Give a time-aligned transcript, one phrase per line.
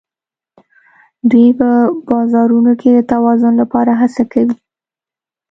[1.29, 1.69] دوی په
[2.09, 4.57] بازارونو کې د توازن لپاره هڅه کوي